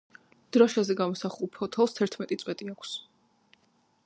დროშაზე 0.55 0.95
გამოსახულ 1.01 1.51
ფოთოლს 1.59 1.95
თერთმეტი 1.99 2.39
წვეტი 2.45 2.71
აქვს. 2.77 2.97